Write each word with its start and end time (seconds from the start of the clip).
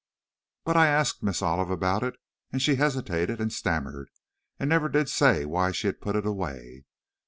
"But 0.65 0.75
I 0.77 0.87
asked 0.87 1.21
Miss 1.21 1.43
Olive 1.43 1.69
about 1.69 2.01
it, 2.01 2.15
and 2.51 2.59
she 2.59 2.77
hesitated 2.77 3.39
and 3.39 3.53
stammered, 3.53 4.09
and 4.59 4.67
never 4.67 4.89
did 4.89 5.09
say 5.09 5.45
why 5.45 5.71
she 5.71 5.85
had 5.85 6.01
put 6.01 6.15
it 6.15 6.25
away. 6.25 6.85